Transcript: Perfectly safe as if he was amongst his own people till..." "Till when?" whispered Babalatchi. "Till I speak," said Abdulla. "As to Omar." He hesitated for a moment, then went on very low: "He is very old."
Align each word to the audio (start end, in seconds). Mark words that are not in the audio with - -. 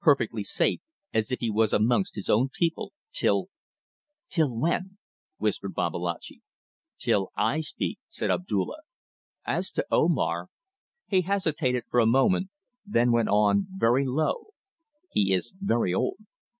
Perfectly 0.00 0.42
safe 0.42 0.80
as 1.14 1.30
if 1.30 1.38
he 1.38 1.48
was 1.48 1.72
amongst 1.72 2.16
his 2.16 2.28
own 2.28 2.48
people 2.52 2.92
till..." 3.12 3.50
"Till 4.28 4.52
when?" 4.58 4.98
whispered 5.38 5.74
Babalatchi. 5.74 6.42
"Till 6.98 7.30
I 7.36 7.60
speak," 7.60 8.00
said 8.08 8.32
Abdulla. 8.32 8.78
"As 9.44 9.70
to 9.70 9.86
Omar." 9.88 10.48
He 11.06 11.20
hesitated 11.20 11.84
for 11.88 12.00
a 12.00 12.04
moment, 12.06 12.50
then 12.84 13.12
went 13.12 13.28
on 13.28 13.68
very 13.70 14.04
low: 14.06 14.46
"He 15.12 15.32
is 15.32 15.54
very 15.60 15.94
old." 15.94 16.16